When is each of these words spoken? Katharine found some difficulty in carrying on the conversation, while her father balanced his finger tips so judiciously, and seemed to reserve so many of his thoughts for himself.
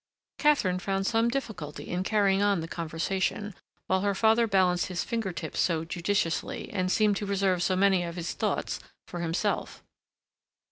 Katharine 0.39 0.79
found 0.79 1.05
some 1.05 1.29
difficulty 1.29 1.83
in 1.87 2.01
carrying 2.01 2.41
on 2.41 2.61
the 2.61 2.67
conversation, 2.67 3.53
while 3.85 4.01
her 4.01 4.15
father 4.15 4.47
balanced 4.47 4.87
his 4.87 5.03
finger 5.03 5.31
tips 5.31 5.59
so 5.59 5.85
judiciously, 5.85 6.71
and 6.73 6.91
seemed 6.91 7.17
to 7.17 7.25
reserve 7.27 7.61
so 7.61 7.75
many 7.75 8.01
of 8.03 8.15
his 8.15 8.33
thoughts 8.33 8.79
for 9.05 9.19
himself. 9.19 9.83